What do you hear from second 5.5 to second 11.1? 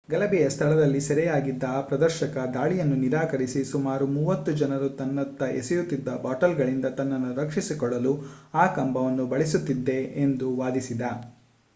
ಎಸೆಯುತಿದ್ದ ಬಾಟಲ್‌ಗಳಿಂದ ತನ್ನನ್ನು ರಕ್ಷಿಸಿಕೊಳ್ಳಲು ಆ ಕಂಬವನ್ನು ಬಳಸುತ್ತಿದ್ದೆ ಎಂದು ವಾದಿಸಿದ